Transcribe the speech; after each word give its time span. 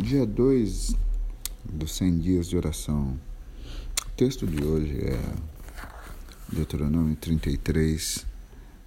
Dia 0.00 0.24
2 0.24 0.94
dos 1.64 1.90
100 1.96 2.18
dias 2.18 2.46
de 2.48 2.56
oração. 2.56 3.18
O 4.06 4.10
texto 4.10 4.46
de 4.46 4.62
hoje 4.62 4.96
é 4.96 5.20
Deuteronômio 6.52 7.16
33, 7.16 8.24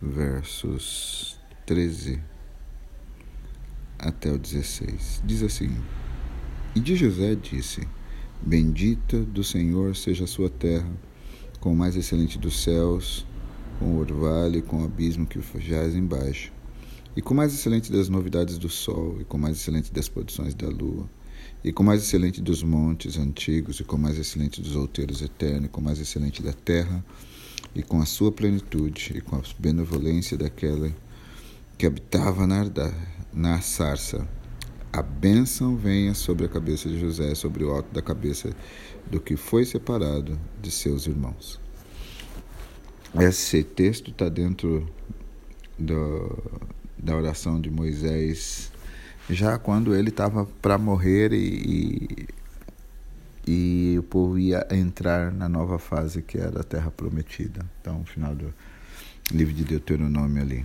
versos 0.00 1.36
13 1.66 2.20
até 3.98 4.30
o 4.30 4.38
16. 4.38 5.22
Diz 5.24 5.42
assim: 5.42 5.76
E 6.72 6.78
de 6.78 6.94
José 6.94 7.34
disse: 7.34 7.80
Bendita 8.40 9.18
do 9.24 9.42
Senhor 9.42 9.96
seja 9.96 10.22
a 10.22 10.28
sua 10.28 10.48
terra, 10.48 10.88
com 11.58 11.72
o 11.72 11.76
mais 11.76 11.96
excelente 11.96 12.38
dos 12.38 12.62
céus, 12.62 13.26
com 13.80 13.86
o 13.86 13.98
orvalho 13.98 14.58
e 14.58 14.62
com 14.62 14.82
o 14.82 14.84
abismo 14.84 15.26
que 15.26 15.40
jaz 15.60 15.96
embaixo 15.96 16.52
e 17.16 17.20
com 17.20 17.34
mais 17.34 17.52
excelente 17.52 17.92
das 17.92 18.08
novidades 18.08 18.58
do 18.58 18.68
sol, 18.68 19.20
e 19.20 19.24
com 19.24 19.36
mais 19.36 19.56
excelente 19.56 19.92
das 19.92 20.08
produções 20.08 20.54
da 20.54 20.68
lua, 20.68 21.08
e 21.62 21.72
com 21.72 21.82
mais 21.82 22.02
excelente 22.02 22.40
dos 22.40 22.62
montes 22.62 23.18
antigos, 23.18 23.80
e 23.80 23.84
com 23.84 23.96
mais 23.96 24.18
excelente 24.18 24.60
dos 24.60 24.74
outeiros 24.74 25.20
eternos, 25.20 25.66
e 25.66 25.68
com 25.68 25.80
mais 25.80 26.00
excelente 26.00 26.42
da 26.42 26.52
terra, 26.52 27.04
e 27.74 27.82
com 27.82 28.00
a 28.00 28.06
sua 28.06 28.32
plenitude, 28.32 29.12
e 29.16 29.20
com 29.20 29.36
a 29.36 29.42
benevolência 29.58 30.36
daquela 30.36 30.90
que 31.76 31.86
habitava 31.86 32.46
na, 32.46 32.64
na 33.32 33.60
sarça. 33.60 34.26
A 34.92 35.02
bênção 35.02 35.76
venha 35.76 36.14
sobre 36.14 36.46
a 36.46 36.48
cabeça 36.48 36.88
de 36.88 36.98
José, 36.98 37.34
sobre 37.34 37.64
o 37.64 37.70
alto 37.70 37.92
da 37.94 38.02
cabeça 38.02 38.54
do 39.10 39.20
que 39.20 39.36
foi 39.36 39.64
separado 39.64 40.38
de 40.60 40.70
seus 40.70 41.06
irmãos. 41.06 41.60
Esse 43.18 43.62
texto 43.62 44.10
está 44.10 44.28
dentro 44.28 44.86
do, 45.78 46.38
da 47.02 47.16
oração 47.16 47.60
de 47.60 47.68
Moisés, 47.68 48.70
já 49.28 49.58
quando 49.58 49.94
ele 49.94 50.10
estava 50.10 50.46
para 50.60 50.78
morrer 50.78 51.32
e, 51.32 52.28
e, 53.46 53.96
o 53.98 54.02
povo 54.04 54.38
ia 54.38 54.66
entrar 54.70 55.32
na 55.32 55.48
nova 55.48 55.78
fase 55.78 56.22
que 56.22 56.38
era 56.38 56.60
a 56.60 56.64
Terra 56.64 56.90
Prometida. 56.90 57.66
Então, 57.80 58.00
o 58.00 58.04
final 58.04 58.34
do 58.34 58.54
livro 59.32 59.52
de 59.52 59.64
Deuteronômio 59.64 60.40
ali. 60.40 60.64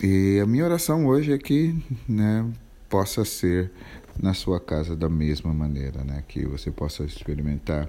E 0.00 0.38
a 0.40 0.46
minha 0.46 0.64
oração 0.64 1.06
hoje 1.06 1.32
é 1.32 1.38
que 1.38 1.74
né, 2.08 2.48
possa 2.88 3.24
ser 3.24 3.72
na 4.20 4.34
sua 4.34 4.60
casa 4.60 4.94
da 4.94 5.08
mesma 5.08 5.52
maneira, 5.52 6.04
né? 6.04 6.22
Que 6.28 6.44
você 6.44 6.70
possa 6.70 7.04
experimentar 7.04 7.88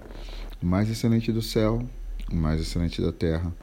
o 0.62 0.66
mais 0.66 0.90
excelente 0.90 1.32
do 1.32 1.42
céu, 1.42 1.84
o 2.32 2.36
mais 2.36 2.62
excelente 2.62 3.02
da 3.02 3.12
terra, 3.12 3.54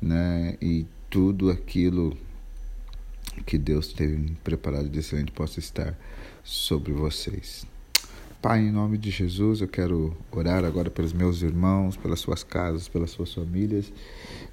né? 0.00 0.56
E 0.60 0.86
tudo 1.10 1.50
aquilo 1.50 2.16
que 3.42 3.58
Deus 3.58 3.92
teve 3.92 4.36
preparado 4.42 4.88
de 4.88 4.98
excelente 4.98 5.32
possa 5.32 5.58
estar 5.58 5.98
sobre 6.42 6.92
vocês. 6.92 7.66
Pai, 8.40 8.60
em 8.60 8.70
nome 8.70 8.98
de 8.98 9.10
Jesus, 9.10 9.62
eu 9.62 9.68
quero 9.68 10.14
orar 10.30 10.64
agora 10.64 10.90
pelos 10.90 11.14
meus 11.14 11.40
irmãos, 11.40 11.96
pelas 11.96 12.20
suas 12.20 12.44
casas, 12.44 12.88
pelas 12.88 13.10
suas 13.10 13.32
famílias, 13.32 13.90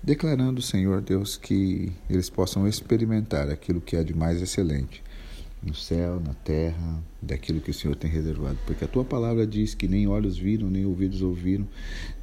declarando, 0.01 0.61
Senhor 0.61 1.01
Deus, 1.01 1.35
que 1.35 1.91
eles 2.09 2.29
possam 2.29 2.65
experimentar 2.65 3.49
aquilo 3.49 3.81
que 3.81 3.97
é 3.97 4.03
de 4.03 4.13
mais 4.13 4.41
excelente 4.41 5.03
no 5.63 5.75
céu, 5.75 6.19
na 6.19 6.33
terra, 6.33 7.03
daquilo 7.21 7.61
que 7.61 7.69
o 7.69 7.73
Senhor 7.73 7.95
tem 7.95 8.09
reservado. 8.09 8.57
Porque 8.65 8.83
a 8.83 8.87
tua 8.87 9.05
palavra 9.05 9.45
diz 9.45 9.75
que 9.75 9.87
nem 9.87 10.07
olhos 10.07 10.37
viram, 10.37 10.69
nem 10.69 10.85
ouvidos 10.85 11.21
ouviram, 11.21 11.67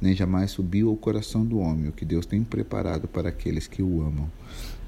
nem 0.01 0.15
jamais 0.15 0.51
subiu 0.51 0.89
ao 0.89 0.97
coração 0.97 1.45
do 1.45 1.59
homem 1.59 1.87
o 1.87 1.93
que 1.93 2.03
Deus 2.03 2.25
tem 2.25 2.43
preparado 2.43 3.07
para 3.07 3.29
aqueles 3.29 3.67
que 3.67 3.81
o 3.81 4.01
amam. 4.01 4.29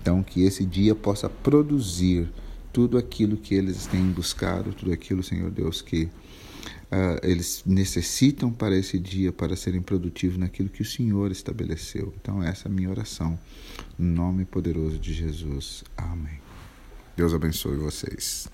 Então, 0.02 0.22
que 0.22 0.44
esse 0.44 0.66
dia 0.66 0.96
possa 0.96 1.30
produzir 1.30 2.28
tudo 2.74 2.98
aquilo 2.98 3.38
que 3.38 3.54
eles 3.54 3.86
têm 3.86 4.06
buscado, 4.12 4.74
tudo 4.74 4.92
aquilo, 4.92 5.22
Senhor 5.22 5.52
Deus, 5.52 5.82
que 5.82 6.06
uh, 6.06 7.20
eles 7.24 7.64
necessitam 7.66 8.52
para 8.52 8.76
esse 8.76 8.98
dia, 8.98 9.32
para 9.32 9.56
serem 9.56 9.82
produtivos 9.82 10.38
naquilo 10.38 10.70
que 10.70 10.82
o 10.82 10.86
Senhor 10.86 11.32
estabeleceu. 11.32 12.14
Então, 12.20 12.42
essa 12.42 12.68
é 12.68 12.72
a 12.72 12.74
minha 12.74 12.90
oração, 12.90 13.38
no 13.98 14.14
nome 14.14 14.44
poderoso 14.44 14.98
de 14.98 15.14
Jesus. 15.14 15.84
Amém. 15.96 16.51
Deus 17.16 17.34
abençoe 17.34 17.78
vocês. 17.78 18.48